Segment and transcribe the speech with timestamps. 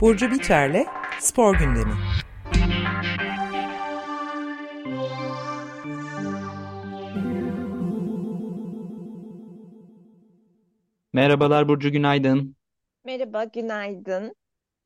[0.00, 0.86] Burcu Biterle
[1.20, 1.92] Spor Gündemi.
[11.12, 12.56] Merhabalar Burcu, günaydın.
[13.04, 14.34] Merhaba, günaydın.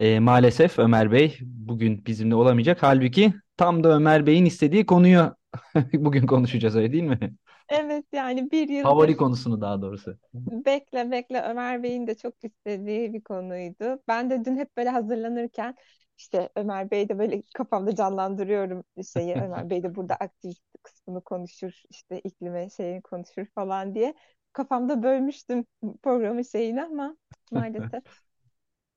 [0.01, 2.83] Ee, maalesef Ömer Bey bugün bizimle olamayacak.
[2.83, 5.37] Halbuki tam da Ömer Bey'in istediği konuyu
[5.93, 7.35] bugün konuşacağız öyle değil mi?
[7.69, 10.19] Evet yani bir Favori yıldır konusunu daha doğrusu.
[10.49, 14.03] bekle bekle Ömer Bey'in de çok istediği bir konuydu.
[14.09, 15.75] Ben de dün hep böyle hazırlanırken
[16.19, 19.35] işte Ömer Bey de böyle kafamda canlandırıyorum şeyi.
[19.37, 24.15] Ömer Bey de burada aktivist kısmını konuşur, işte iklime şeyini konuşur falan diye.
[24.53, 25.65] Kafamda bölmüştüm
[26.03, 27.17] programın şeyini ama
[27.51, 28.03] maalesef.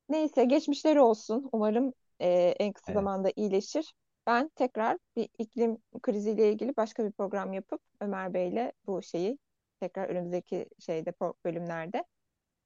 [0.10, 1.50] Neyse geçmişleri olsun.
[1.52, 2.28] Umarım e,
[2.60, 3.94] en kısa Evet, zamanda iyileşir.
[4.28, 9.38] Ben tekrar bir iklim kriziyle ilgili başka bir program yapıp Ömer Bey'le bu şeyi
[9.80, 11.14] tekrar önümüzdeki şeyde
[11.46, 12.04] bölümlerde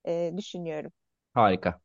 [0.07, 0.91] e, düşünüyorum.
[1.33, 1.81] harika.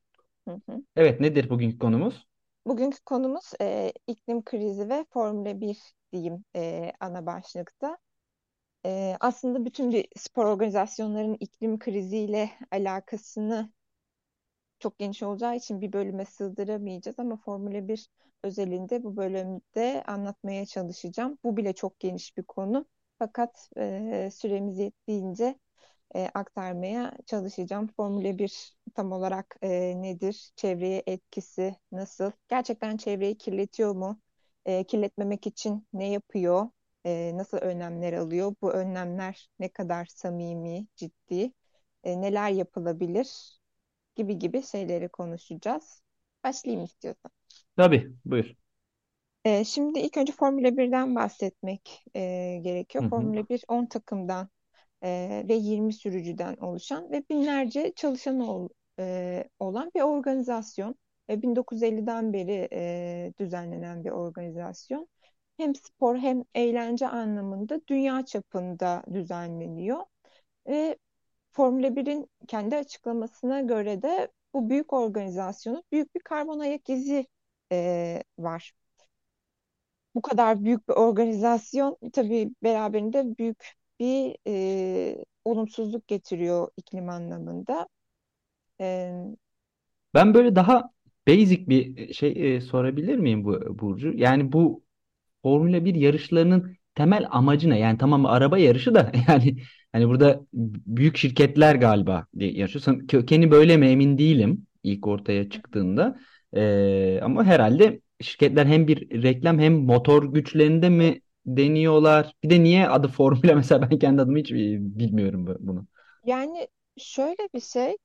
[0.49, 0.83] Hı hı.
[0.97, 2.27] Evet nedir bugünkü konumuz?
[2.67, 5.79] Bugünkü konumuz e, iklim krizi ve Formula 1
[6.13, 7.99] diyeyim e, ana başlıkta.
[8.87, 13.73] E, aslında bütün bir spor organizasyonlarının iklim kriziyle alakasını
[14.79, 18.11] çok geniş olacağı için bir bölüme sığdıramayacağız ama Formula 1
[18.43, 21.39] özelinde bu bölümde anlatmaya çalışacağım.
[21.45, 22.87] Bu bile çok geniş bir konu.
[23.19, 25.59] Fakat e, süremiz yettiğince
[26.15, 27.87] e, aktarmaya çalışacağım.
[27.97, 30.53] Formula 1 tam olarak e, nedir?
[30.57, 32.33] Çevreye etkisi nasıl?
[32.49, 34.21] Gerçekten çevreyi kirletiyor mu?
[34.67, 36.71] E, kirletmemek için ne yapıyor?
[37.07, 38.55] E, nasıl önlemler alıyor?
[38.63, 41.53] Bu önlemler ne kadar samimi, ciddi?
[42.05, 43.59] E, neler yapılabilir?
[44.17, 46.03] Gibi gibi şeyleri konuşacağız.
[46.45, 47.31] Başlayayım istiyorsan.
[47.77, 48.55] Tabii buyur.
[49.45, 52.21] E, şimdi ilk önce Formula 1'den bahsetmek e,
[52.99, 53.05] Hı gerekiyor.
[53.05, 53.11] hı.
[53.11, 54.49] Formula 1 10 takımdan
[55.05, 60.95] e, ve 20 sürücüden oluşan ve binlerce çalışanı ol- e, olan bir organizasyon.
[61.31, 65.09] E, 1950'den beri e, düzenlenen bir organizasyon.
[65.57, 70.01] Hem spor hem eğlence anlamında dünya çapında düzenleniyor.
[70.69, 70.97] Ve
[71.57, 77.27] Formula 1'in kendi açıklamasına göre de bu büyük organizasyonun büyük bir karbon ayak izi
[77.73, 78.73] e, var.
[80.15, 87.89] Bu kadar büyük bir organizasyon tabii beraberinde büyük bir e, olumsuzluk getiriyor iklim anlamında.
[88.81, 89.13] E,
[90.15, 90.91] Ben böyle daha
[91.29, 94.13] basic bir şey e, sorabilir miyim bu Burcu?
[94.17, 94.85] Yani bu
[95.43, 97.79] Formula bir yarışlarının temel amacı ne?
[97.81, 99.57] Yani tamam araba yarışı da yani
[99.97, 100.41] hani burada
[100.87, 103.09] büyük şirketler galiba diye yarışıyor.
[103.09, 106.19] Kökeni böyle mi emin değilim ilk ortaya çıktığında.
[106.57, 112.33] Ee, ama herhalde şirketler hem bir reklam hem motor güçlerinde mi deniyorlar?
[112.43, 115.87] Bir de niye adı Formula mesela ben kendi adımı hiç bilmiyorum bu- bunu.
[116.25, 116.69] yani
[116.99, 117.97] şöyle bir şey,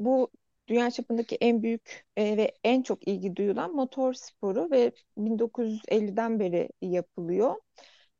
[0.00, 0.30] bu
[0.68, 6.70] dünya çapındaki en büyük e, ve en çok ilgi duyulan motor sporu ve 1950'den beri
[6.82, 7.56] yapılıyor.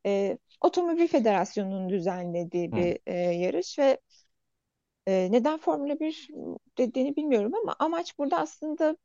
[0.06, 4.00] E, Otomobil Federasyonu'nun düzenlediği bir e, yarış ve
[5.06, 6.28] e, neden Formula 1
[6.78, 8.96] dediğini bilmiyorum ama amaç burada aslında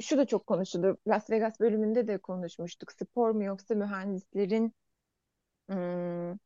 [0.00, 0.96] şu da çok konuşulur.
[1.08, 2.92] Las Vegas bölümünde de konuşmuştuk.
[2.92, 4.74] Spor mu yoksa mühendislerin
[5.68, 6.36] hmm,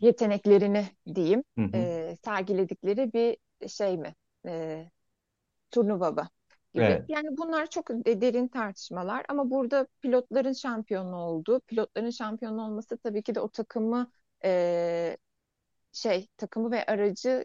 [0.00, 1.76] yeteneklerini diyeyim Hı hı.
[1.76, 3.36] e, sergiledikleri bir
[3.68, 4.14] şey mi?
[4.46, 4.84] E,
[5.70, 6.28] turnuva mı
[6.74, 6.84] gibi.
[6.84, 7.04] Evet.
[7.08, 13.22] Yani bunlar çok de- derin tartışmalar ama burada pilotların şampiyonu olduğu, pilotların şampiyon olması tabii
[13.22, 14.12] ki de o takımı
[14.44, 15.16] e,
[15.92, 17.44] şey takımı ve aracı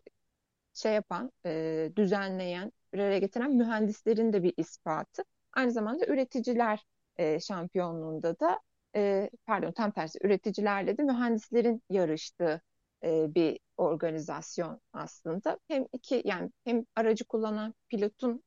[0.73, 5.23] şey yapan, e, düzenleyen, bir araya getiren mühendislerin de bir ispatı.
[5.53, 6.85] Aynı zamanda üreticiler
[7.17, 8.59] e, şampiyonluğunda da
[8.95, 12.61] e, pardon tam tersi üreticilerle de mühendislerin yarıştığı
[13.03, 15.59] e, bir organizasyon aslında.
[15.67, 18.43] Hem iki yani hem aracı kullanan pilotun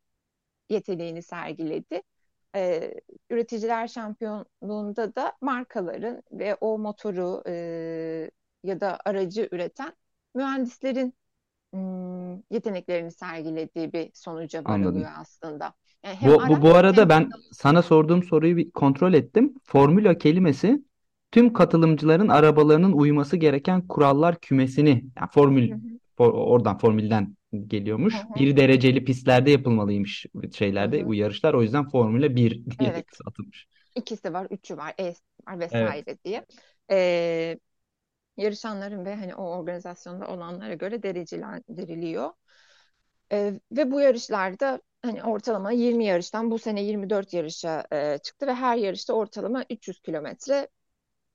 [0.70, 2.02] yeteneğini sergiledi.
[2.56, 2.94] E,
[3.30, 8.30] üreticiler şampiyonluğunda da markaların ve o motoru e,
[8.64, 9.96] ya da aracı üreten
[10.34, 11.14] mühendislerin
[11.72, 15.14] hmm, yeteneklerini sergilediği bir sonuca varılıyor Anladım.
[15.16, 15.74] aslında.
[16.04, 19.54] Yani hem Bu, bu, bu arada hem ben sana sorduğum soruyu bir kontrol ettim.
[19.64, 20.84] Formula kelimesi
[21.32, 27.37] tüm katılımcıların arabalarının uyması gereken kurallar kümesini, yani Hı formül hı, for- oradan formülden hı
[27.66, 28.26] geliyormuş.
[28.30, 30.26] hı, Bir dereceli pistlerde yapılmalıymış
[30.78, 31.14] hı şeylerde bu hı.
[31.14, 31.54] yarışlar.
[31.54, 33.66] O yüzden Formula bir diye Evet, kısaltılmış.
[33.94, 35.14] ikisi var, üçü var, E
[35.48, 35.98] var Evet.
[35.98, 36.46] vesaire diye.
[36.92, 37.58] Ee,
[38.36, 42.32] yarışanların ve hani o organizasyonda olanlara göre derecelendiriliyor.
[43.32, 48.54] Ee, ve bu yarışlarda hani ortalama 20 yarıştan bu sene 24 yarışa e, çıktı ve
[48.54, 50.68] her yarışta ortalama 300 kilometre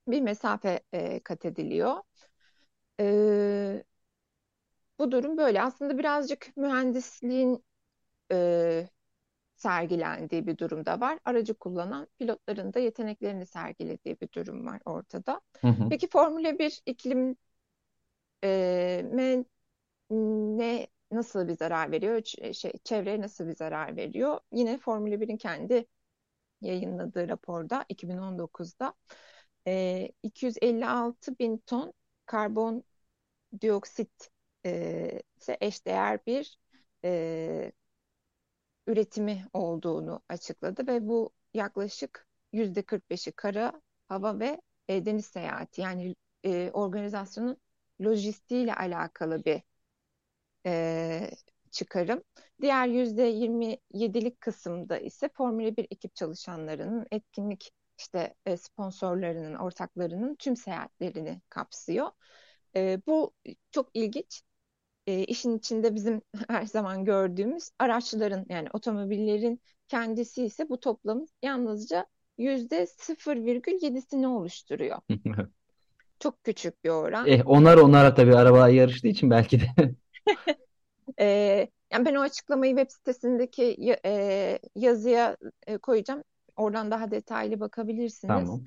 [0.08, 1.96] bir mesafe e, kat ediliyor.
[3.00, 3.84] Ee,
[4.98, 5.62] bu durum böyle.
[5.62, 7.64] Aslında birazcık mühendisliğin
[8.32, 8.88] e,
[9.56, 11.20] sergilendiği bir durumda var.
[11.24, 15.40] Aracı kullanan pilotların da yeteneklerini sergilediği bir durum var ortada.
[15.62, 15.90] Hı hı.
[15.90, 17.36] Peki Formula 1 iklim
[18.44, 19.02] e,
[20.10, 22.16] ne nasıl bir zarar veriyor?
[22.18, 24.40] Ç- şey, çevreye nasıl bir zarar veriyor?
[24.52, 25.86] Yine Formula 1'in kendi
[26.62, 28.94] yayınladığı raporda 2019'da
[29.68, 31.92] e, 256 bin ton
[32.26, 32.84] karbon
[33.62, 34.30] dioksit
[34.66, 35.22] e,
[35.60, 36.58] eşdeğer bir
[37.04, 37.72] e,
[38.86, 46.16] üretimi olduğunu açıkladı ve bu yaklaşık yüzde 45'i kara, hava ve e, deniz seyahati yani
[46.44, 47.56] e, organizasyonun
[48.00, 49.62] lojistiğiyle alakalı bir
[50.66, 51.30] e,
[51.70, 52.22] çıkarım.
[52.62, 60.56] Diğer yüzde 27'lik kısımda ise Formula 1 ekip çalışanlarının etkinlik işte e, sponsorlarının, ortaklarının tüm
[60.56, 62.10] seyahatlerini kapsıyor.
[62.76, 63.32] E, bu
[63.70, 64.42] çok ilginç.
[65.06, 72.06] E, işin içinde bizim her zaman gördüğümüz araçların yani otomobillerin kendisi ise bu toplamın yalnızca
[72.38, 74.98] yüzde 0,7'sini oluşturuyor.
[76.20, 77.26] Çok küçük bir oran.
[77.26, 79.66] Eh, onlar onlara tabii araba yarıştığı için belki de.
[81.20, 81.26] E,
[81.92, 85.36] yani ben o açıklamayı web sitesindeki e, yazıya
[85.66, 86.22] e, koyacağım.
[86.56, 88.34] Oradan daha detaylı bakabilirsiniz.
[88.34, 88.62] Tamam.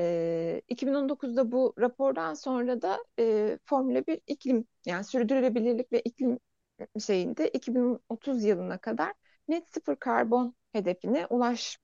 [0.00, 6.38] E, 2019'da bu rapordan sonra da e, Formula 1 iklim yani sürdürülebilirlik ve iklim
[7.06, 9.14] şeyinde 2030 yılına kadar
[9.48, 11.78] net sıfır karbon hedefine ulaşma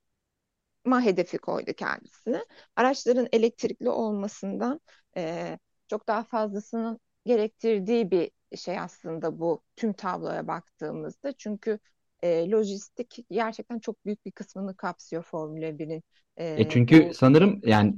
[1.03, 2.45] hedefi koydu kendisine.
[2.77, 4.81] Araçların elektrikli olmasından
[5.17, 5.59] e,
[5.89, 11.33] çok daha fazlasının gerektirdiği bir şey aslında bu tüm tabloya baktığımızda.
[11.33, 11.79] Çünkü
[12.23, 16.03] e, lojistik gerçekten çok büyük bir kısmını kapsıyor Formula 1'in.
[16.37, 17.95] E E, çünkü bu sanırım yani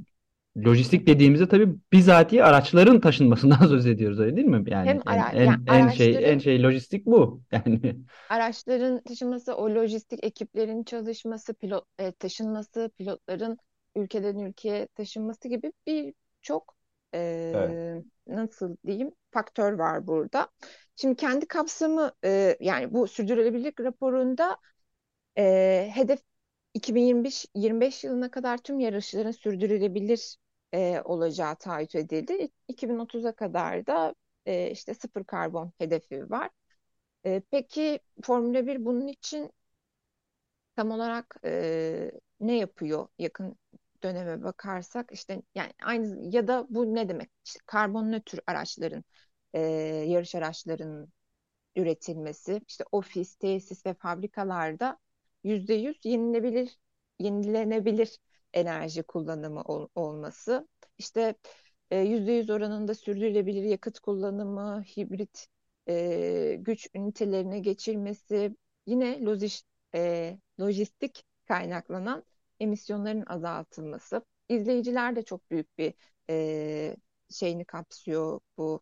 [0.65, 4.63] lojistik dediğimizde tabii bizatihi araçların taşınmasından söz ediyoruz öyle değil mi?
[4.67, 7.41] Yani hem en ara, en yani en şey en şey lojistik bu.
[7.51, 7.95] Yani
[8.29, 13.57] araçların taşınması, o lojistik ekiplerin çalışması, pilot e, taşınması, pilotların
[13.95, 16.75] ülkeden ülkeye taşınması gibi birçok
[17.13, 17.69] evet.
[17.69, 20.47] e, nasıl diyeyim faktör var burada.
[20.95, 24.57] Şimdi kendi kapsamı e, yani bu sürdürülebilirlik raporunda
[25.37, 26.19] e, hedef
[26.77, 30.37] 2025 25 yılına kadar tüm yarışların sürdürülebilir
[30.73, 32.49] e, olacağı taahhüt edildi.
[32.67, 34.15] 2030'a kadar da
[34.45, 36.49] e, işte sıfır karbon hedefi var.
[37.25, 39.51] E, peki Formula 1 bunun için
[40.75, 43.55] tam olarak e, ne yapıyor yakın
[44.03, 47.29] döneme bakarsak işte yani aynı ya da bu ne demek?
[47.45, 49.03] İşte karbon nötr araçların
[49.53, 49.59] e,
[50.07, 51.13] yarış araçlarının
[51.75, 54.99] üretilmesi, işte ofis, tesis ve fabrikalarda
[55.47, 56.77] yüzde yüz yenilebilir,
[57.19, 58.17] yenilenebilir
[58.53, 60.67] enerji kullanımı ol- olması,
[60.97, 61.35] işte
[61.91, 65.47] e, yüzde yüz oranında sürdürülebilir yakıt kullanımı, hibrit
[65.89, 68.55] e, güç ünitelerine geçilmesi,
[68.85, 69.63] yine lojis,
[69.95, 72.23] e, lojistik kaynaklanan
[72.59, 74.21] emisyonların azaltılması.
[74.49, 75.93] İzleyiciler de çok büyük bir
[76.29, 76.95] e,
[77.29, 78.81] şeyini kapsıyor bu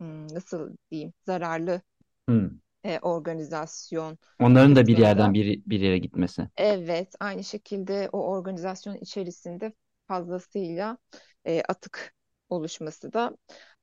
[0.00, 1.82] hmm, nasıl diyeyim zararlı
[2.28, 2.60] Hmm.
[2.84, 6.48] E, organizasyon Onların da bir yerden bir bir yere gitmesi.
[6.56, 9.72] Evet, aynı şekilde o organizasyon içerisinde
[10.08, 10.98] fazlasıyla
[11.44, 12.14] e, atık
[12.48, 13.36] oluşması da.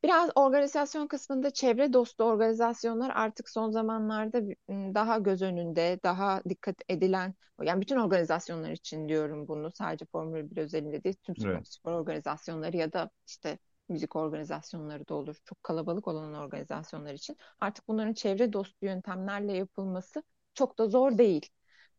[0.04, 7.36] Biraz organizasyon kısmında çevre dostu organizasyonlar artık son zamanlarda daha göz önünde, daha dikkat edilen,
[7.64, 11.68] yani bütün organizasyonlar için diyorum bunu, sadece Formula 1 özelinde değil, tüm spor, Evet.
[11.68, 13.58] spor organizasyonları ya da işte
[13.90, 15.36] müzik organizasyonları da olur.
[15.46, 21.50] Çok kalabalık olan organizasyonlar için artık bunların çevre dostu yöntemlerle yapılması çok da zor değil.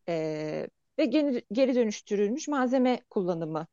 [0.09, 0.69] Ee,
[0.99, 3.67] ve geri, geri dönüştürülmüş malzeme kullanımı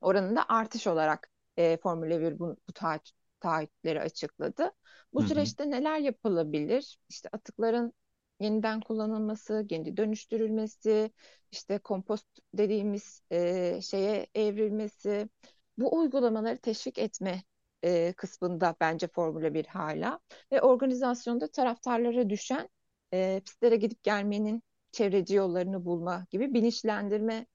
[0.00, 3.10] oranında artış olarak e, Formula 1 bu, bu taahhüt,
[3.40, 4.72] taahhütleri açıkladı.
[5.14, 5.28] Bu Hı hı.
[5.28, 6.98] süreçte neler yapılabilir?
[7.08, 7.92] İşte atıkların
[8.40, 11.10] yeniden kullanılması, geri dönüştürülmesi,
[11.52, 15.28] işte kompost dediğimiz e, şeye evrilmesi,
[15.78, 17.42] bu uygulamaları teşvik etme
[17.84, 20.20] e, kısmında bence Formula 1 hala
[20.52, 22.68] ve organizasyonda taraftarlara düşen
[23.14, 27.46] e, pistlere gidip gelmenin çevreci yollarını bulma gibi bilinçlendirme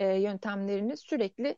[0.00, 1.56] e, yöntemlerini sürekli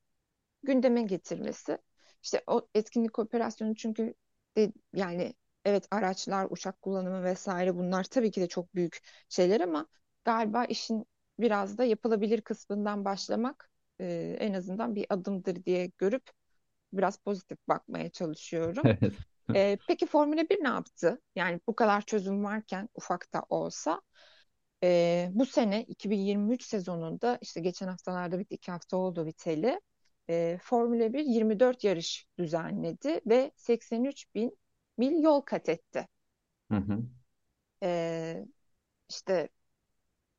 [0.65, 1.79] gündeme getirmesi.
[2.25, 4.15] İşte o etkinlik operasyonu çünkü
[4.59, 5.35] de, yani
[5.67, 9.01] evet araçlar, uçak kullanımı vesaire bunlar tabii ki de çok büyük
[9.31, 9.89] şeyler ama
[10.25, 11.07] galiba işin
[11.41, 13.72] biraz da yapılabilir kısmından başlamak
[14.03, 16.31] e, en azından bir adımdır diye görüp
[16.93, 18.85] biraz pozitif bakmaya çalışıyorum.
[19.49, 19.73] Evet.
[19.73, 21.21] E, peki Formula 1 ne yaptı?
[21.37, 24.03] Yani bu kadar çözüm varken ufak da olsa
[24.85, 29.81] e, bu sene 2023 sezonunda işte geçen haftalarda bitti iki hafta oldu biteli.
[30.31, 34.59] E, Formula 1 24 yarış düzenledi ve 83 bin
[34.99, 36.09] mil yol kat etti.
[36.71, 37.03] Hı hı.
[37.83, 38.45] E,
[39.09, 39.49] işte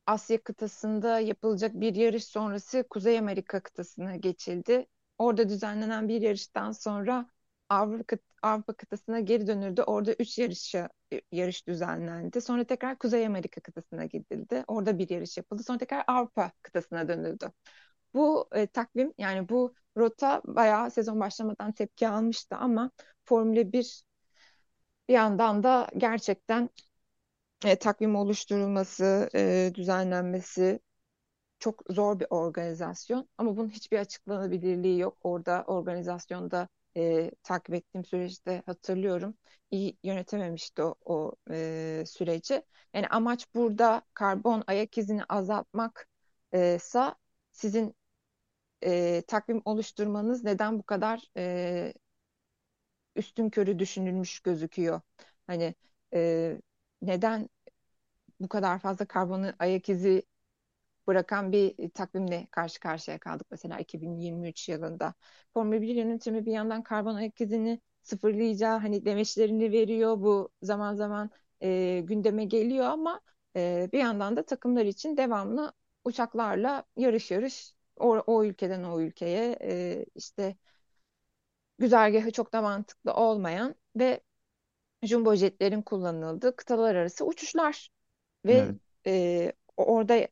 [0.07, 4.85] Asya kıtasında yapılacak bir yarış sonrası Kuzey Amerika kıtasına geçildi.
[5.17, 7.29] Orada düzenlenen bir yarıştan sonra
[7.69, 9.81] Avrupa, kıtasına geri dönüldü.
[9.81, 10.89] Orada üç yarışa,
[11.31, 12.41] yarış düzenlendi.
[12.41, 14.63] Sonra tekrar Kuzey Amerika kıtasına gidildi.
[14.67, 15.63] Orada bir yarış yapıldı.
[15.63, 17.51] Sonra tekrar Avrupa kıtasına dönüldü.
[18.13, 22.91] Bu e, takvim yani bu rota bayağı sezon başlamadan tepki almıştı ama
[23.25, 24.03] Formula 1
[25.09, 26.69] bir yandan da gerçekten
[27.65, 30.79] e, takvim oluşturulması, e, düzenlenmesi
[31.59, 33.29] çok zor bir organizasyon.
[33.37, 35.17] Ama bunun hiçbir açıklanabilirliği yok.
[35.23, 36.67] Orada organizasyonda
[36.97, 39.35] e, takip ettiğim süreçte hatırlıyorum.
[39.71, 42.63] İyi yönetememişti o, o e, süreci.
[42.93, 47.15] Yani amaç burada karbon ayak izini azaltmaksa
[47.51, 47.95] sizin
[48.83, 51.93] e, takvim oluşturmanız neden bu kadar e,
[53.15, 55.01] üstün körü düşünülmüş gözüküyor?
[55.47, 55.75] Hani
[56.13, 56.57] e,
[57.07, 57.49] neden
[58.39, 60.23] bu kadar fazla karbonu ayak izi
[61.07, 65.13] bırakan bir takvimle karşı karşıya kaldık mesela 2023 yılında.
[65.53, 70.17] Formula 1 yönetimi bir yandan karbon ayak izini sıfırlayacağı hani demeçlerini veriyor.
[70.21, 71.31] Bu zaman zaman
[71.63, 73.21] e, gündeme geliyor ama
[73.55, 75.73] e, bir yandan da takımlar için devamlı
[76.05, 80.55] uçaklarla yarış yarış o, o ülkeden o ülkeye e, işte
[81.79, 84.21] güzergahı çok da mantıklı olmayan ve
[85.03, 87.89] jumbo jetlerin kullanıldığı kıtalar arası uçuşlar
[88.45, 88.77] ve Evet.
[89.07, 90.27] e, orada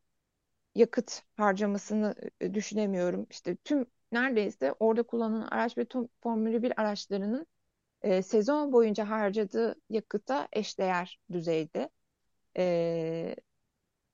[0.76, 2.16] yakıt harcamasını
[2.54, 3.28] düşünemiyorum.
[3.30, 7.48] İşte tüm neredeyse orada kullanılan araç ve tüm Formula 1 araçlarının
[8.02, 11.90] e, sezon boyunca harcadığı yakıta eşdeğer düzeyde.
[12.58, 13.36] E,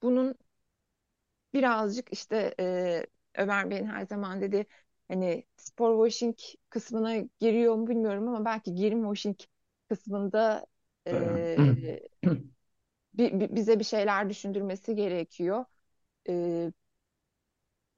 [0.02, 0.36] bunun
[1.54, 4.66] birazcık işte e, Ömer Bey'in her zaman dediği
[5.08, 6.38] hani spor washing
[6.70, 9.38] kısmına giriyor mu bilmiyorum ama belki girim washing
[9.89, 10.65] kısmında
[11.08, 12.00] e,
[13.13, 15.65] bi- bi- bize bir şeyler düşündürmesi gerekiyor.
[16.29, 16.72] E,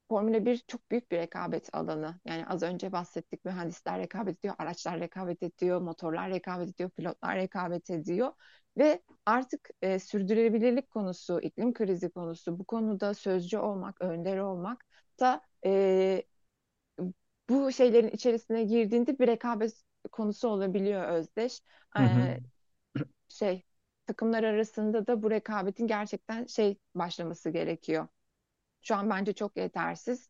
[0.10, 2.20] Formula 1 çok büyük bir rekabet alanı.
[2.26, 7.90] Yani az önce bahsettik mühendisler rekabet ediyor, araçlar rekabet ediyor, motorlar rekabet ediyor, pilotlar rekabet
[7.90, 8.34] ediyor.
[8.78, 14.86] Ve artık e, sürdürülebilirlik konusu, iklim krizi konusu, bu konuda sözcü olmak, önder olmak
[15.20, 16.24] da e,
[17.50, 21.62] bu şeylerin içerisine girdiğinde bir rekabet konusu olabiliyor Özdeş.
[21.98, 22.34] Hı hı.
[23.28, 23.64] Şey
[24.08, 28.08] takımlar arasında da bu rekabetin gerçekten şey başlaması gerekiyor.
[28.82, 30.30] Şu an bence çok yetersiz.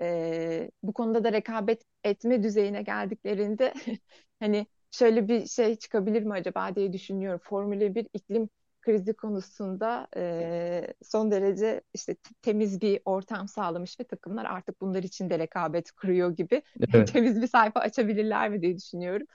[0.00, 3.74] Ee, bu konuda da rekabet etme düzeyine geldiklerinde
[4.40, 7.40] hani şöyle bir şey çıkabilir mi acaba diye düşünüyorum.
[7.44, 14.44] Formula 1 iklim krizi konusunda e, son derece işte temiz bir ortam sağlamış ve takımlar
[14.44, 16.62] artık bunlar için de rekabet kuruyor gibi
[16.94, 17.14] Evet.
[17.14, 19.26] temiz bir sayfa açabilirler mi diye düşünüyorum.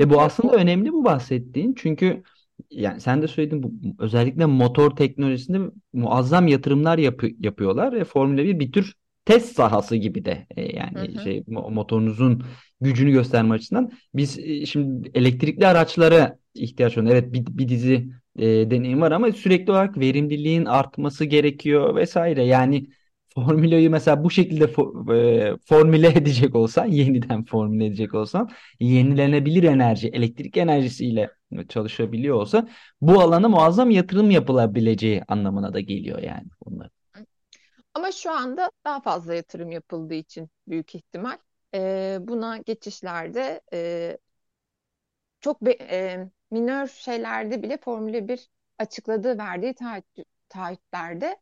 [0.00, 1.74] E bu Çünkü aslında o önemli bu bahsettiğin.
[1.74, 2.22] Çünkü
[2.70, 5.60] yani sen de söyledin bu özellikle motor teknolojisinde
[5.92, 10.98] muazzam yatırımlar yapı- yapıyorlar ve Formula 1 bir tür test sahası gibi de E, hı
[10.98, 12.44] yani hı, şey mo- motorunuzun
[12.80, 18.70] gücünü gösterme açısından biz e, şimdi elektrikli araçlara ihtiyaç olan evet bir, bir dizi e,
[18.70, 22.44] deneyim var ama sürekli olarak verimliliğin artması gerekiyor vesaire.
[22.44, 22.86] Yani
[23.34, 28.50] Formüla'yı mesela bu şekilde fo- e, formüle edecek olsan, yeniden formüle edecek olsan,
[28.80, 31.30] yenilenebilir enerji, elektrik enerjisiyle
[31.68, 32.68] çalışabiliyor olsa
[33.00, 36.90] bu alana muazzam yatırım yapılabileceği anlamına da geliyor yani bunlar.
[37.94, 41.38] Ama şu anda daha fazla yatırım yapıldığı için büyük ihtimal
[41.74, 44.18] e, buna geçişlerde e,
[45.40, 50.04] çok be- e, minör şeylerde bile Formula 1 açıkladığı verdiği taahhüt,
[50.48, 51.36] taahhütlerde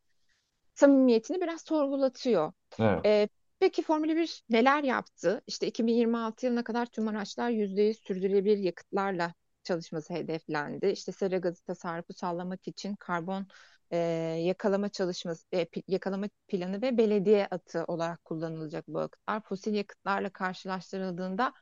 [0.75, 2.53] samimiyetini biraz sorgulatıyor.
[2.79, 3.05] Evet.
[3.05, 3.29] E,
[3.59, 5.41] peki Formula 1 neler yaptı?
[5.47, 9.33] İşte 2026 yılına kadar tüm araçlar %100 sürdürülebilir yakıtlarla
[9.63, 10.87] çalışması hedeflendi.
[10.87, 13.47] İşte sera gazı tasarrufu sağlamak için karbon
[13.91, 13.97] e,
[14.43, 19.41] yakalama çalışması, e, yakalama planı ve belediye atı olarak kullanılacak bu yakıtlar.
[19.41, 21.53] Fosil yakıtlarla karşılaştırıldığında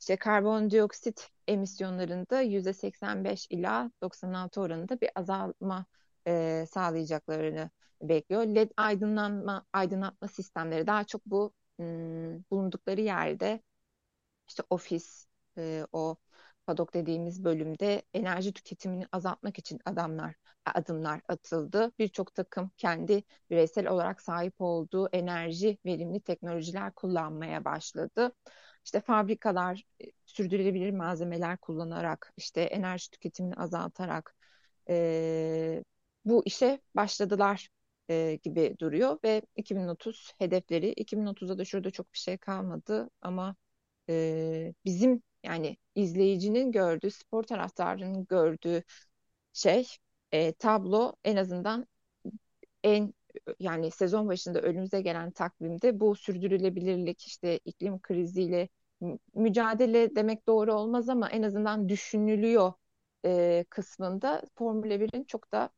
[0.00, 5.86] işte karbondioksit emisyonlarında %85 ila 96 oranında bir azalma
[6.26, 7.70] e, sağlayacaklarını
[8.02, 8.42] bekliyor.
[8.42, 13.62] LED aydınlanma, aydınlatma sistemleri daha çok bu hmm, bulundukları yerde
[14.48, 15.26] işte ofis,
[15.58, 16.16] e, o
[16.66, 20.34] padok dediğimiz bölümde enerji tüketimini azaltmak için adamlar
[20.74, 21.92] adımlar atıldı.
[21.98, 28.32] Birçok takım kendi bireysel olarak sahip olduğu enerji verimli teknolojiler kullanmaya başladı.
[28.86, 34.36] İşte fabrikalar e, sürdürülebilir malzemeler kullanarak, işte enerji tüketimini azaltarak
[34.90, 35.84] e,
[36.24, 37.70] bu işe başladılar
[38.10, 39.18] e, gibi duruyor.
[39.24, 43.56] Ve 2030 hedefleri 2030'da da şurada çok bir şey kalmadı ama
[44.10, 48.84] e, bizim yani izleyicinin gördüğü, spor taraftarının gördüğü
[49.52, 49.86] şey
[50.32, 51.86] e, tablo en azından
[52.84, 53.14] en
[53.60, 58.68] yani sezon başında önümüze gelen takvimde bu sürdürülebilirlik işte iklim kriziyle
[59.34, 62.72] mücadele demek doğru olmaz ama en azından düşünülüyor
[63.24, 65.70] e, kısmında Formula 1'in çok da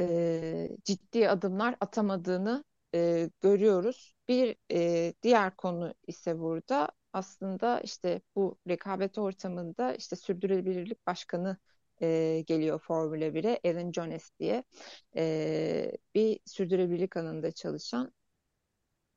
[0.00, 4.14] e, ciddi adımlar atamadığını e, görüyoruz.
[4.28, 11.56] Bir e, diğer konu ise burada aslında işte bu rekabet ortamında işte sürdürülebilirlik başkanı
[12.02, 14.64] e, geliyor Formula 1'e Alan Jones diye
[15.16, 18.12] e, bir sürdürülebilirlik alanında çalışan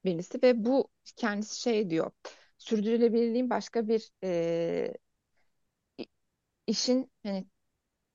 [0.05, 2.12] birisi ve bu kendisi şey diyor
[2.57, 4.93] sürdürülebilirliğin başka bir e,
[6.67, 7.48] işin hani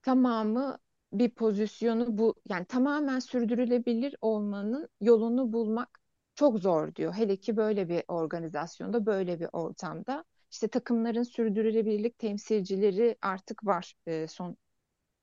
[0.03, 0.79] tamamı
[1.13, 6.01] bir pozisyonu bu yani tamamen sürdürülebilir olmanın yolunu bulmak
[6.35, 7.13] çok zor diyor.
[7.15, 10.25] Hele ki böyle bir organizasyonda, böyle bir ortamda.
[10.53, 14.57] İşte takımların sürdürülebilirlik temsilcileri artık var e, son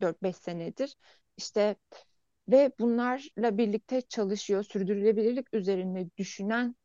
[0.03, 0.97] 4-5 senedir.
[1.37, 1.77] İşte
[2.49, 6.77] ve bunlarla birlikte çalışıyor, sürdürülebilirlik üzerine düşünen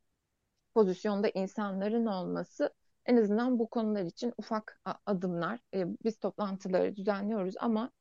[0.76, 2.74] pozisyonda insanların olması
[3.06, 5.60] en azından bu konular için ufak adımlar.
[5.76, 7.92] E, biz toplantıları düzenliyoruz ama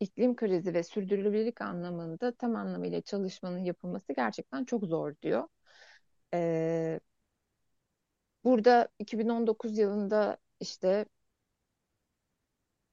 [0.00, 5.48] iklim krizi ve sürdürülebilirlik anlamında tam anlamıyla çalışmanın yapılması gerçekten çok zor diyor.
[6.34, 7.00] Ee,
[8.44, 11.06] burada 2019 yılında işte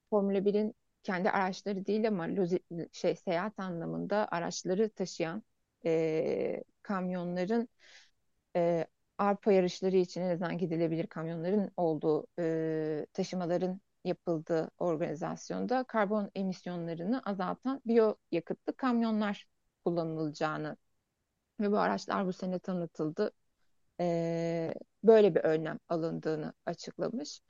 [0.09, 2.27] Formula 1'in kendi araçları değil ama
[2.91, 5.43] şey seyahat anlamında araçları taşıyan
[5.85, 7.69] e, kamyonların
[8.55, 17.21] e, arpa yarışları için en azından gidilebilir kamyonların olduğu e, taşımaların yapıldığı organizasyonda karbon emisyonlarını
[17.25, 19.47] azaltan biyo yakıtlı kamyonlar
[19.85, 20.77] kullanılacağını
[21.59, 23.31] ve bu araçlar bu sene tanıtıldı.
[24.01, 27.41] E, böyle bir önlem alındığını açıklamış.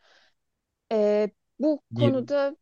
[0.91, 1.29] E,
[1.59, 2.55] bu konuda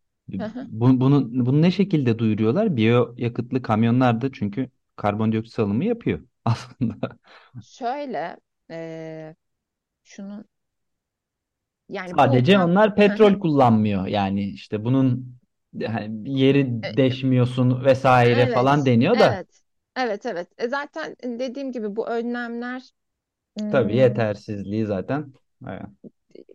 [0.68, 2.76] bunu, bunu, bunu ne şekilde duyuruyorlar?
[2.78, 6.96] Biyo yakıtlı kamyonlar da çünkü karbondioksit salımı yapıyor aslında.
[7.64, 8.38] Şöyle
[8.72, 9.36] e,
[10.04, 10.46] şunun
[11.90, 14.08] yani Sadece bu, onlar petrol kullanmıyor.
[14.08, 15.36] Yani işte bunun
[15.74, 19.34] yani yeri e, deşmiyorsun vesaire evet, falan deniyor da.
[19.34, 19.48] Evet.
[19.96, 20.48] Evet evet.
[20.58, 22.92] E zaten dediğim gibi bu önlemler
[23.72, 25.34] tabii hmm, yetersizliği zaten.
[25.68, 25.82] Evet.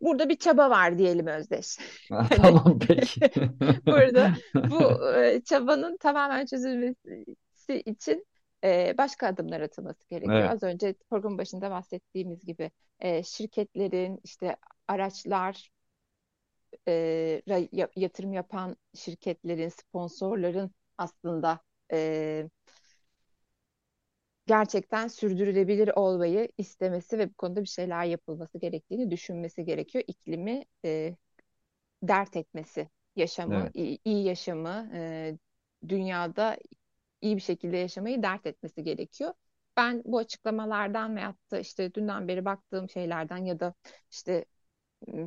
[0.01, 1.79] Burada bir çaba var diyelim Özdeş.
[2.11, 3.21] Ha, tamam peki.
[3.87, 8.27] Burada bu e, çabanın tamamen çözülmesi için
[8.65, 10.41] e, başka adımlar atılması gerekiyor.
[10.41, 10.51] Evet.
[10.51, 14.57] Az önce program başında bahsettiğimiz gibi e, şirketlerin işte
[14.89, 15.71] araçlar
[17.97, 21.61] yatırım yapan şirketlerin, sponsorların aslında
[24.47, 30.05] gerçekten sürdürülebilir olmayı istemesi ve bu konuda bir şeyler yapılması gerektiğini düşünmesi gerekiyor.
[30.07, 31.17] İklimi e,
[32.03, 33.71] dert etmesi, yaşamı, evet.
[33.75, 35.33] iyi, iyi yaşamı, e,
[35.89, 36.57] dünyada
[37.21, 39.35] iyi bir şekilde yaşamayı dert etmesi gerekiyor.
[39.77, 43.75] Ben bu açıklamalardan veyahut da işte dünden beri baktığım şeylerden ya da
[44.11, 44.45] işte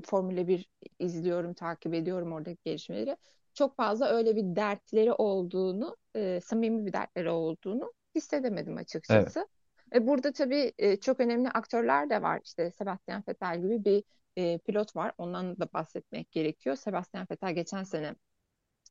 [0.05, 3.17] Formula 1 izliyorum, takip ediyorum oradaki gelişmeleri.
[3.53, 9.39] Çok fazla öyle bir dertleri olduğunu, e, samimi bir dertleri olduğunu hissedemedim açıkçası.
[9.39, 10.01] Evet.
[10.03, 12.41] E, burada tabii e, çok önemli aktörler de var.
[12.43, 14.03] İşte Sebastian Vettel gibi bir
[14.35, 15.11] e, pilot var.
[15.17, 16.75] Ondan da bahsetmek gerekiyor.
[16.75, 18.15] Sebastian Vettel geçen sene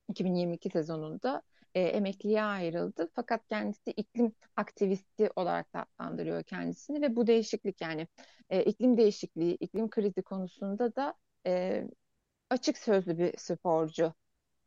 [0.09, 1.43] 2022 sezonunda
[1.75, 3.11] e, emekliye ayrıldı.
[3.15, 8.09] Fakat kendisi iklim aktivisti olarak da adlandırıyor kendisini ve bu değişiklik yani
[8.51, 11.15] e, iklim değişikliği, iklim krizi konusunda da
[11.47, 11.85] e,
[12.51, 14.15] açık sözlü bir sporcu.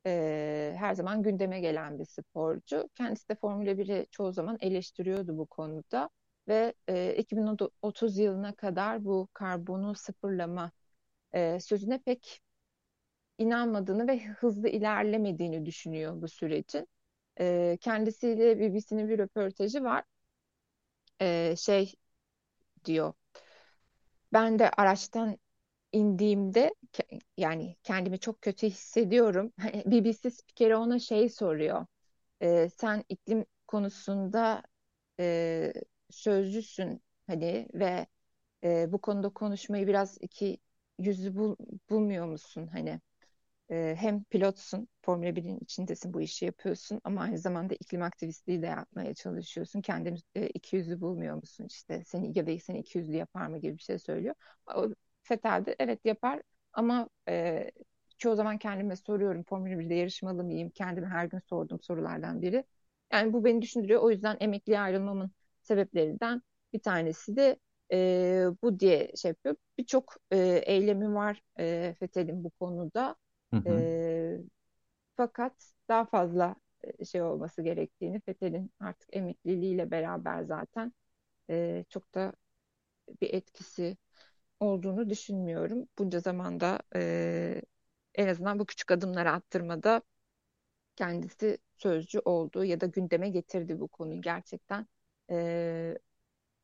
[0.05, 2.89] E, her zaman gündeme gelen bir sporcu.
[2.95, 6.09] Kendisi de Formula 1'i çoğu zaman eleştiriyordu bu konuda
[6.47, 10.71] ve e, 2030 yılına kadar bu karbonu sıfırlama
[11.33, 12.41] e, sözüne pek
[13.37, 16.87] inanmadığını ve hızlı ilerlemediğini düşünüyor bu sürecin.
[17.39, 20.03] E, kendisiyle BBC'nin bir röportajı var.
[21.21, 21.93] E, şey
[22.85, 23.13] diyor.
[24.33, 25.37] Ben de araçtan
[25.91, 26.75] indiğimde
[27.37, 29.53] yani kendimi çok kötü hissediyorum.
[29.85, 31.85] BBC spikeri ona şey soruyor.
[32.41, 34.63] E, sen iklim konusunda
[35.19, 35.73] e,
[36.11, 38.07] sözcüsün hani ve
[38.63, 40.59] e, bu konuda konuşmayı biraz iki
[40.99, 41.55] yüzü bul,
[41.89, 43.01] bulmuyor musun hani
[43.71, 48.65] e, hem pilotsun, Formula 1'in içindesin, bu işi yapıyorsun ama aynı zamanda iklim aktivistliği de
[48.65, 49.81] yapmaya çalışıyorsun.
[49.81, 53.57] Kendini e, iki yüzlü bulmuyor musun işte seni ya da seni iki yüzlü yapar mı
[53.59, 54.35] gibi bir şey söylüyor.
[55.29, 56.41] Fetel de evet yapar
[56.73, 57.71] ama e,
[58.19, 60.71] çoğu zaman kendime soruyorum Formula 1'de yarışmalı mıyım?
[60.71, 62.65] Kendime her gün sorduğum sorulardan biri.
[63.13, 64.01] Yani bu beni düşündürüyor.
[64.01, 67.59] O yüzden emekliye ayrılmamın sebeplerinden bir tanesi de
[67.93, 69.57] e, bu diye şey yapıyor.
[69.79, 73.17] Birçok e, eylemi var e, Fetel'in bu konuda.
[73.53, 73.65] Hı hı.
[73.67, 74.37] E,
[75.17, 76.55] fakat daha fazla
[77.11, 80.93] şey olması gerektiğini, Vettel'in artık emekliliğiyle beraber zaten
[81.49, 82.33] e, çok da
[83.21, 83.97] bir etkisi
[84.59, 85.87] olduğunu düşünmüyorum.
[85.99, 87.61] Bunca zamanda e,
[88.15, 90.01] en azından bu küçük adımları attırmada
[90.95, 94.87] kendisi sözcü oldu ya da gündeme getirdi bu konuyu gerçekten.
[95.31, 95.97] E,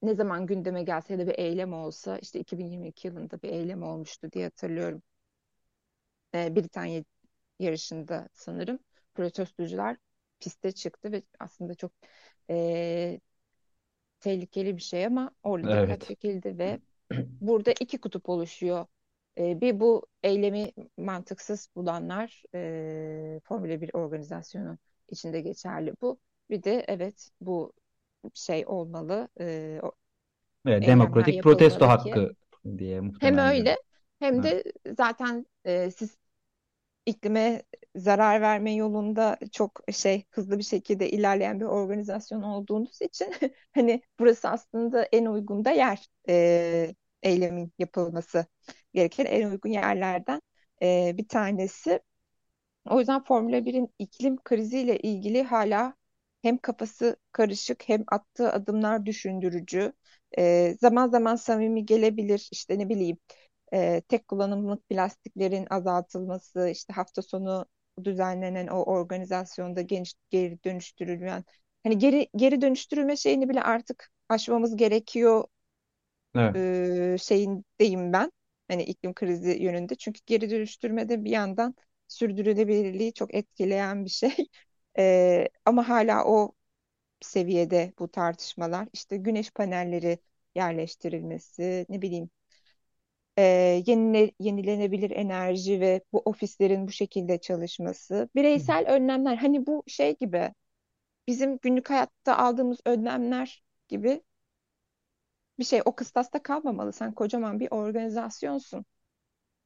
[0.01, 4.31] ne zaman gündeme gelse ya da bir eylem olsa işte 2022 yılında bir eylem olmuştu
[4.31, 5.03] diye hatırlıyorum.
[6.35, 7.03] E, Britanya
[7.59, 8.79] yarışında sanırım
[9.15, 9.97] protestocular
[10.39, 11.91] piste çıktı ve aslında çok
[12.49, 13.21] e,
[14.19, 16.03] tehlikeli bir şey ama orada dikkat Evet.
[16.03, 16.79] çekildi ve
[17.41, 18.85] burada iki kutup oluşuyor.
[19.37, 24.77] E, bir bu eylemi mantıksız bulanlar e, Formula 1 organizasyonu
[25.09, 26.19] içinde geçerli bu.
[26.49, 27.73] Bir de evet bu
[28.33, 29.91] şey olmalı, e, o
[30.65, 32.35] Evet, demokratik protesto ki hakkı
[32.77, 33.39] diye hem muhtemelen.
[33.39, 33.77] öyle
[34.19, 34.63] hem Ha, de
[34.97, 36.17] zaten e, siz
[37.05, 37.63] iklime
[37.95, 43.33] zarar verme yolunda çok şey hızlı bir şekilde ilerleyen bir organizasyon olduğunuz için
[43.73, 48.45] hani burası aslında en uygun da yer e, eylemin yapılması
[48.93, 50.41] gereken en uygun yerlerden
[50.81, 51.99] e, bir tanesi.
[52.89, 55.93] O yüzden Formula 1'in iklim kriziyle ilgili hala
[56.41, 59.93] hem kafası karışık hem attığı adımlar düşündürücü.
[60.37, 63.17] E, zaman zaman samimi gelebilir işte ne bileyim
[63.73, 67.65] e, tek kullanımlık plastiklerin azaltılması, işte hafta sonu
[68.03, 71.43] düzenlenen o organizasyonda geniş, geri dönüştürülen
[71.83, 75.45] hani geri geri dönüştürülme şeyini bile artık aşmamız gerekiyor
[76.35, 76.55] evet.
[76.55, 78.31] e, şeyindeyim ben.
[78.67, 79.95] Hani iklim krizi yönünde.
[79.95, 81.75] Çünkü geri dönüştürmede bir yandan
[82.07, 84.31] sürdürülebilirliği çok etkileyen bir şey.
[84.99, 86.51] E, ama hala o
[87.21, 88.87] seviyede bu tartışmalar.
[88.93, 90.19] İşte güneş panelleri
[90.55, 92.29] yerleştirilmesi, ne bileyim
[93.37, 93.43] e,
[93.87, 100.53] yenile- yenilenebilir enerji ve bu ofislerin bu şekilde çalışması, bireysel önlemler hani bu şey gibi
[101.27, 104.23] bizim günlük hayatta aldığımız önlemler gibi
[105.59, 106.93] bir şey o kıstasta kalmamalı.
[106.93, 108.85] Sen kocaman bir organizasyonsun.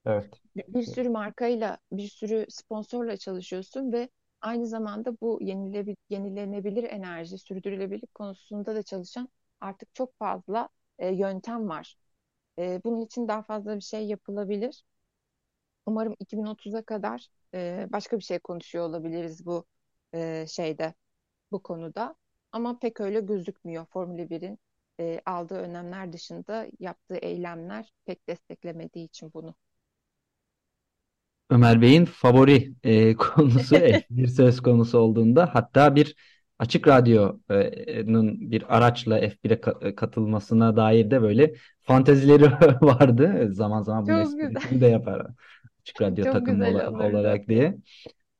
[0.05, 0.41] Evet.
[0.67, 4.09] Bir sürü markayla, bir sürü sponsorla çalışıyorsun ve
[4.41, 9.29] aynı zamanda bu yenilebi- yenilenebilir enerji, sürdürülebilirlik konusunda da çalışan
[9.61, 11.95] artık çok fazla e, yöntem var.
[12.59, 14.83] E, bunun için daha fazla bir şey yapılabilir.
[15.85, 19.65] Umarım 2030'a kadar e, başka bir şey konuşuyor olabiliriz bu
[20.13, 20.93] e, şeyde,
[21.51, 22.15] bu konuda.
[22.51, 23.85] Ama pek öyle gözükmüyor.
[23.85, 24.59] Formula 1'in
[24.99, 29.55] e, aldığı önlemler dışında yaptığı eylemler pek desteklemediği için bunu.
[31.49, 36.15] Ömer Bey'in favori e, konusu F1 söz konusu olduğunda hatta bir
[36.59, 42.43] açık radyonun bir araçla F1'e ka- katılmasına dair de böyle fantezileri
[42.81, 43.49] vardı.
[43.53, 45.27] Zaman zaman esprisini de yapar
[45.81, 47.77] açık radyo çok takımı ola- olarak diye.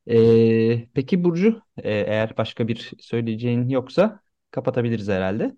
[0.08, 5.58] E, peki Burcu, e, eğer başka bir söyleyeceğin yoksa kapatabiliriz herhalde.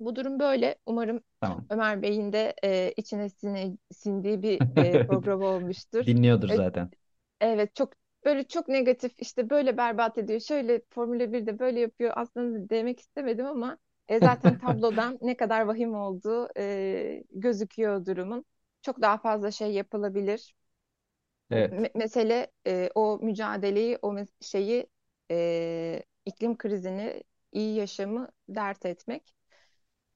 [0.00, 0.76] Bu durum böyle.
[0.86, 1.70] Umarım Tamam.
[1.70, 6.06] Ömer Bey'in de e, içine sine, sindiği bir e, program olmuştur.
[6.06, 6.92] Dinliyordur zaten.
[7.40, 7.92] Evet çok
[8.24, 10.40] böyle çok negatif işte böyle berbat ediyor.
[10.40, 12.12] Şöyle Formula 1'de böyle yapıyor.
[12.16, 13.78] Aslında demek istemedim ama
[14.08, 18.44] e, zaten tablodan ne kadar vahim olduğu e, gözüküyor durumun.
[18.82, 20.54] Çok daha fazla şey yapılabilir.
[21.50, 21.76] Evet.
[21.82, 24.86] Me- mesele e, o mücadeleyi, o mes- şeyi
[25.30, 29.34] e, iklim krizini, iyi yaşamı dert etmek.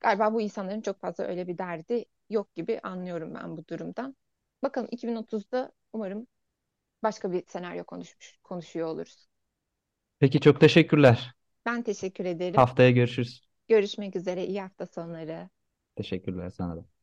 [0.01, 4.17] Galiba bu insanların çok fazla öyle bir derdi yok gibi anlıyorum ben bu durumdan.
[4.63, 6.27] Bakalım 2030'da umarım
[7.05, 9.29] başka bir senaryo konuşmuş, konuşuyor oluruz.
[10.19, 11.35] Peki çok teşekkürler.
[11.67, 12.67] Ben teşekkür ederim.
[12.67, 13.43] Haftaya görüşürüz.
[13.69, 14.47] Görüşmek üzere.
[14.47, 15.51] İyi hafta sonları.
[15.97, 16.85] Teşekkürler sana da.